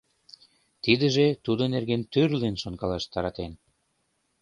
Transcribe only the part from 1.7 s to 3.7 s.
нерген тӱрлын шонкалаш таратен.